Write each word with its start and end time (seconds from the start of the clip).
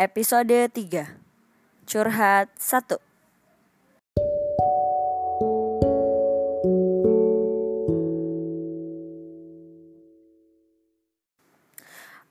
episode 0.00 0.72
3 0.72 1.12
Curhat 1.84 2.48
1 2.56 2.96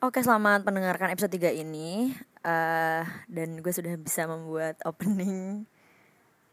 Oke, 0.02 0.26
selamat 0.26 0.66
mendengarkan 0.66 1.14
episode 1.14 1.30
3 1.30 1.54
ini. 1.62 2.10
Uh, 2.42 3.06
Dan 3.30 3.62
gue 3.62 3.70
sudah 3.70 3.94
bisa 4.02 4.26
membuat 4.26 4.82
opening. 4.90 5.70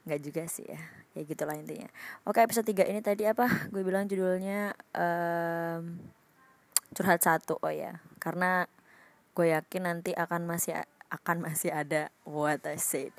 Nggak 0.05 0.21
juga 0.21 0.45
sih 0.53 0.69
ya. 0.69 0.83
Ya 1.17 1.25
gitulah 1.25 1.57
intinya. 1.57 1.89
Oke, 2.29 2.45
episode 2.45 2.69
3 2.69 2.93
ini 2.93 3.01
tadi 3.01 3.25
apa? 3.25 3.49
Gue 3.73 3.81
bilang 3.81 4.05
judulnya 4.05 4.77
um, 4.93 5.97
Curhat 6.93 7.25
1 7.25 7.49
Oh 7.57 7.73
ya, 7.73 8.05
karena 8.21 8.69
gue 9.33 9.53
yakin 9.53 9.89
nanti 9.89 10.13
akan 10.13 10.45
masih 10.45 10.77
akan 11.11 11.47
masih 11.47 11.71
ada 11.73 12.11
What 12.27 12.67
I 12.67 12.79
said. 12.81 13.15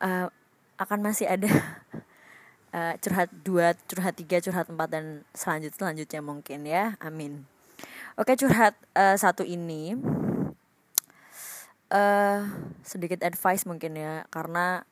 Uh, 0.00 0.28
Akan 0.74 1.06
masih 1.06 1.30
ada 1.30 1.46
uh, 2.74 2.94
curhat 3.02 3.30
2, 3.46 3.78
curhat 3.86 4.14
3, 4.18 4.44
curhat 4.50 4.66
4 4.66 4.74
dan 4.90 5.22
selanjut 5.30 5.72
selanjutnya 5.78 6.20
mungkin 6.20 6.66
ya. 6.66 6.98
Amin. 6.98 7.46
Oke 8.18 8.34
curhat 8.34 8.74
uh, 8.94 9.14
satu 9.14 9.42
ini 9.46 9.94
uh, 11.94 12.40
sedikit 12.82 13.22
advice 13.22 13.66
mungkin 13.66 13.94
ya. 13.94 14.26
Karena 14.30 14.82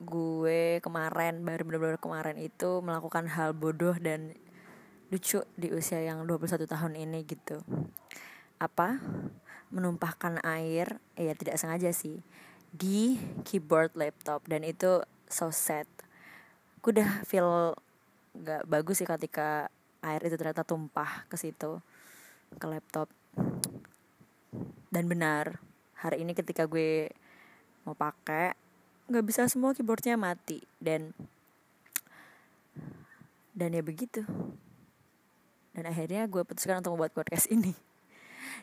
gue 0.00 0.80
kemarin 0.80 1.44
baru 1.44 1.62
benar-benar 1.66 1.98
kemarin 2.00 2.38
itu 2.40 2.80
melakukan 2.80 3.28
hal 3.28 3.52
bodoh 3.52 3.92
dan 4.00 4.32
lucu 5.10 5.42
di 5.58 5.68
usia 5.74 6.00
yang 6.00 6.22
21 6.24 6.70
tahun 6.70 6.94
ini 6.94 7.26
gitu. 7.26 7.60
Apa? 8.60 9.00
Menumpahkan 9.72 10.38
air, 10.44 11.00
ya 11.16 11.32
tidak 11.34 11.56
sengaja 11.56 11.90
sih 11.90 12.20
di 12.70 13.18
keyboard 13.42 13.98
laptop 13.98 14.46
dan 14.46 14.62
itu 14.62 15.02
so 15.26 15.50
sad. 15.50 15.88
Gue 16.84 16.94
udah 16.94 17.26
feel 17.26 17.74
gak 18.36 18.62
bagus 18.70 19.02
sih 19.02 19.08
ketika 19.08 19.66
air 20.00 20.22
itu 20.22 20.36
ternyata 20.38 20.62
tumpah 20.62 21.26
ke 21.28 21.36
situ 21.36 21.82
ke 22.56 22.66
laptop 22.66 23.10
dan 24.90 25.04
benar 25.06 25.60
hari 25.98 26.24
ini 26.24 26.32
ketika 26.32 26.64
gue 26.66 27.12
mau 27.84 27.94
pakai 27.94 28.56
nggak 29.10 29.26
bisa 29.26 29.46
semua 29.46 29.76
keyboardnya 29.76 30.16
mati 30.16 30.62
dan 30.80 31.12
dan 33.52 33.74
ya 33.76 33.82
begitu 33.84 34.24
dan 35.76 35.84
akhirnya 35.86 36.26
gue 36.26 36.42
putuskan 36.42 36.80
untuk 36.80 36.96
membuat 36.96 37.14
podcast 37.14 37.46
ini 37.52 37.76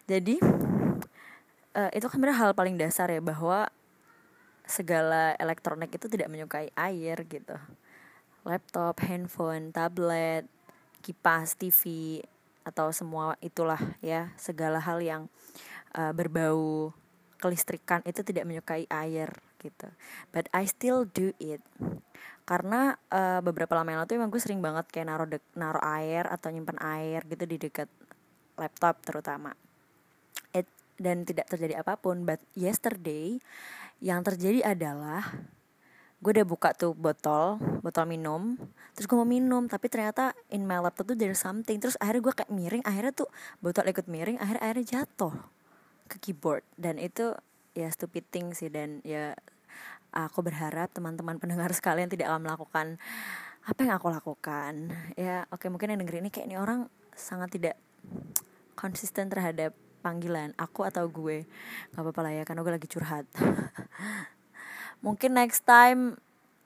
jadi 0.10 0.42
uh, 1.78 1.92
itu 1.94 2.06
kan 2.10 2.20
hal 2.34 2.58
paling 2.58 2.76
dasar 2.76 3.14
ya 3.14 3.22
bahwa 3.22 3.70
segala 4.68 5.38
elektronik 5.40 5.96
itu 5.96 6.12
tidak 6.12 6.28
menyukai 6.28 6.74
air 6.76 7.18
gitu. 7.30 7.56
Laptop 8.44 9.00
handphone 9.06 9.72
tablet 9.72 10.44
kipas 11.06 11.56
TV 11.56 12.20
atau 12.68 12.92
semua 12.92 13.40
itulah 13.40 13.80
ya 14.04 14.36
segala 14.36 14.84
hal 14.84 15.00
yang 15.00 15.32
uh, 15.96 16.12
berbau 16.12 16.92
kelistrikan 17.40 18.04
itu 18.04 18.26
tidak 18.26 18.44
menyukai 18.44 18.90
air 18.92 19.32
gitu. 19.64 19.88
But 20.36 20.52
I 20.52 20.68
still 20.68 21.08
do 21.08 21.32
it. 21.40 21.64
Karena 22.44 22.96
uh, 23.12 23.40
beberapa 23.40 23.76
lama 23.76 23.88
yang 23.88 24.00
lalu 24.04 24.10
tuh 24.12 24.18
emang 24.20 24.32
gue 24.32 24.42
sering 24.44 24.60
banget 24.60 24.88
kayak 24.92 25.08
naruh 25.08 25.28
naruh 25.56 25.84
air 25.84 26.28
atau 26.28 26.52
nyimpan 26.52 26.80
air 26.80 27.24
gitu 27.28 27.44
di 27.44 27.58
dekat 27.60 27.88
laptop 28.56 29.04
terutama 29.04 29.54
it 30.54 30.68
dan 30.98 31.24
tidak 31.24 31.50
terjadi 31.50 31.82
apa 31.82 31.98
pun. 31.98 32.26
But 32.26 32.42
yesterday 32.58 33.40
yang 34.04 34.22
terjadi 34.22 34.78
adalah 34.78 35.26
gue 36.18 36.34
udah 36.34 36.48
buka 36.50 36.74
tuh 36.74 36.98
botol 36.98 37.62
botol 37.86 38.06
minum. 38.10 38.58
Terus 38.98 39.06
gue 39.06 39.18
mau 39.18 39.30
minum 39.30 39.70
tapi 39.70 39.88
ternyata 39.88 40.34
in 40.50 40.66
my 40.66 40.82
laptop 40.82 41.14
tuh 41.14 41.18
there's 41.18 41.42
something. 41.42 41.78
Terus 41.78 41.96
akhirnya 42.02 42.22
gue 42.30 42.34
kayak 42.44 42.52
miring 42.52 42.84
akhirnya 42.86 43.14
tuh 43.14 43.30
botol 43.62 43.86
ikut 43.86 44.10
miring 44.10 44.42
akhirnya 44.42 44.62
akhirnya 44.66 44.86
jatuh 44.86 45.34
ke 46.10 46.18
keyboard. 46.18 46.66
Dan 46.74 46.98
itu 46.98 47.38
ya 47.78 47.90
stupid 47.94 48.26
thing 48.34 48.58
sih. 48.58 48.74
Dan 48.74 49.06
ya 49.06 49.38
aku 50.14 50.42
berharap 50.42 50.90
teman-teman 50.94 51.38
pendengar 51.38 51.70
sekalian 51.78 52.10
tidak 52.10 52.34
akan 52.34 52.50
melakukan 52.50 52.88
apa 53.68 53.80
yang 53.86 53.94
aku 54.00 54.10
lakukan. 54.10 54.90
Ya 55.14 55.46
oke 55.54 55.70
mungkin 55.70 55.94
yang 55.94 56.00
denger 56.02 56.24
ini 56.26 56.30
kayak 56.34 56.48
ini 56.50 56.58
orang 56.58 56.90
sangat 57.14 57.54
tidak 57.54 57.76
konsisten 58.78 59.28
terhadap 59.28 59.74
panggilan 60.08 60.56
aku 60.56 60.88
atau 60.88 61.04
gue. 61.12 61.44
Nggak 61.92 62.04
apa-apa 62.08 62.22
lah 62.24 62.32
ya 62.32 62.44
karena 62.48 62.64
gue 62.64 62.74
lagi 62.80 62.88
curhat. 62.88 63.28
Mungkin 65.06 65.36
next 65.36 65.68
time 65.68 66.16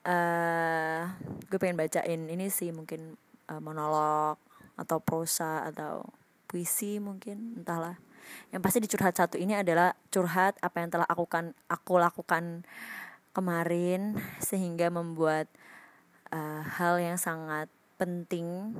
uh, 0.05 1.09
gue 1.49 1.57
pengen 1.57 1.81
bacain 1.81 2.21
ini 2.29 2.53
sih 2.53 2.69
mungkin 2.69 3.17
uh, 3.49 3.59
monolog 3.59 4.37
atau 4.77 5.01
prosa 5.01 5.65
atau 5.65 6.05
puisi 6.45 7.01
mungkin 7.01 7.57
entahlah. 7.57 7.97
Yang 8.53 8.61
pasti 8.61 8.77
di 8.85 8.87
curhat 8.87 9.17
satu 9.17 9.35
ini 9.41 9.57
adalah 9.57 9.97
curhat 10.13 10.55
apa 10.61 10.77
yang 10.79 10.93
telah 10.93 11.07
aku 11.09 11.25
kan 11.25 11.57
aku 11.65 11.97
lakukan 11.97 12.63
kemarin 13.33 14.15
sehingga 14.39 14.93
membuat 14.93 15.49
uh, 16.29 16.61
hal 16.77 17.01
yang 17.01 17.17
sangat 17.17 17.67
penting 17.99 18.71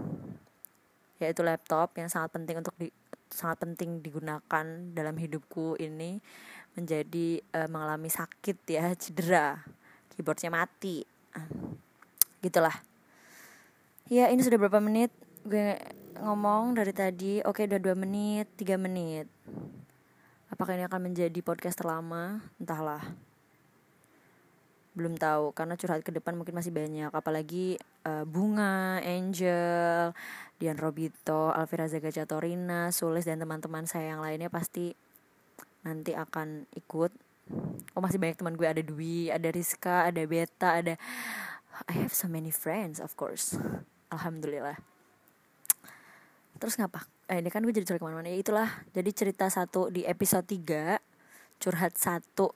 yaitu 1.21 1.45
laptop 1.45 1.93
yang 1.99 2.09
sangat 2.09 2.33
penting 2.33 2.57
untuk 2.57 2.73
di 2.81 2.89
sangat 3.31 3.63
penting 3.63 4.03
digunakan 4.03 4.65
dalam 4.91 5.15
hidupku 5.15 5.79
ini 5.79 6.19
menjadi 6.75 7.39
uh, 7.55 7.67
mengalami 7.67 8.07
sakit 8.11 8.57
ya 8.67 8.91
cedera. 9.01 9.59
Keyboardnya 10.11 10.51
mati. 10.51 11.03
Gitulah. 12.43 12.75
Ya 14.11 14.27
ini 14.27 14.43
sudah 14.43 14.59
berapa 14.59 14.83
menit? 14.83 15.11
Gue 15.47 15.79
ngomong 16.19 16.75
dari 16.77 16.91
tadi 16.91 17.39
oke 17.41 17.65
udah 17.65 17.79
dua 17.79 17.95
menit 17.95 18.51
tiga 18.59 18.75
menit. 18.75 19.25
Apakah 20.51 20.75
ini 20.75 20.83
akan 20.83 21.11
menjadi 21.11 21.39
podcast 21.39 21.79
terlama? 21.79 22.43
Entahlah. 22.59 23.01
Belum 24.91 25.15
tahu 25.15 25.55
karena 25.55 25.79
curhat 25.79 26.03
ke 26.03 26.11
depan 26.11 26.35
mungkin 26.35 26.51
masih 26.51 26.75
banyak. 26.75 27.07
Apalagi 27.15 27.79
uh, 28.03 28.27
bunga 28.27 28.99
Angel 28.99 30.11
Dian 30.61 30.77
Robito 30.77 31.49
Alvira 31.49 31.89
Zaga 31.89 32.13
Catorina 32.13 32.93
Sulis 32.93 33.25
dan 33.25 33.41
teman-teman 33.41 33.89
saya 33.89 34.13
yang 34.13 34.21
lainnya 34.21 34.53
pasti 34.53 34.93
nanti 35.81 36.13
akan 36.13 36.69
ikut. 36.77 37.09
Oh 37.97 38.01
masih 38.05 38.21
banyak 38.21 38.37
teman 38.37 38.53
gue. 38.53 38.69
Ada 38.69 38.85
Dwi 38.85 39.33
ada 39.33 39.49
Rizka 39.49 40.05
ada 40.05 40.21
Beta 40.29 40.77
ada 40.77 40.93
I 41.89 42.05
have 42.05 42.13
so 42.13 42.29
many 42.29 42.53
friends 42.53 43.01
of 43.01 43.17
course. 43.17 43.57
Alhamdulillah. 44.13 44.77
Terus 46.61 46.77
ngapa? 46.77 47.09
Eh 47.25 47.41
ini 47.41 47.49
kan 47.49 47.65
gue 47.65 47.73
jadi 47.73 47.89
cerita 47.89 47.97
ke 47.97 48.05
mana-mana. 48.05 48.29
Ya 48.29 48.37
itulah. 48.37 48.69
Jadi 48.93 49.09
cerita 49.17 49.49
satu 49.49 49.89
di 49.89 50.05
episode 50.05 50.45
3 50.45 51.01
curhat 51.57 51.97
satu 51.97 52.53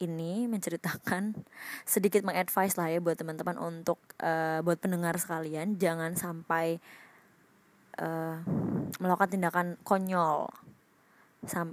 ini 0.00 0.48
menceritakan 0.48 1.36
sedikit 1.92 2.24
mengadvise 2.24 2.80
lah 2.80 2.88
ya 2.88 3.04
buat 3.04 3.20
teman-teman 3.20 3.60
untuk 3.60 4.00
uh, 4.24 4.64
buat 4.64 4.80
pendengar 4.80 5.20
sekalian 5.20 5.76
jangan 5.76 6.16
sampai 6.16 6.80
uh, 7.98 8.38
melakukan 9.02 9.32
tindakan 9.32 9.66
konyol 9.82 10.48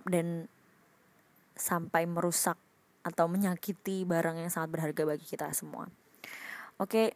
dan 0.10 0.50
sampai 1.54 2.08
merusak 2.10 2.58
atau 3.06 3.30
menyakiti 3.32 4.04
barang 4.04 4.40
yang 4.40 4.52
sangat 4.52 4.70
berharga 4.76 5.04
bagi 5.06 5.26
kita 5.28 5.52
semua. 5.56 5.88
Oke, 6.80 7.16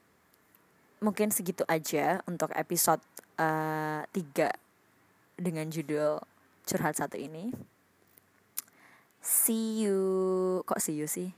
mungkin 1.04 1.32
segitu 1.32 1.64
aja 1.68 2.24
untuk 2.28 2.52
episode 2.56 3.04
uh, 3.40 4.04
eh, 4.16 4.52
3 5.40 5.40
dengan 5.40 5.68
judul 5.68 6.20
curhat 6.64 7.00
satu 7.00 7.20
ini. 7.20 7.52
See 9.24 9.88
you, 9.88 10.00
kok 10.68 10.84
see 10.84 11.00
you 11.00 11.08
sih? 11.08 11.32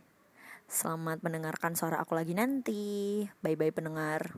Selamat 0.66 1.22
mendengarkan 1.22 1.78
suara 1.78 2.02
aku 2.02 2.18
lagi 2.18 2.34
nanti. 2.34 3.22
Bye 3.46 3.54
bye 3.54 3.70
pendengar. 3.70 4.34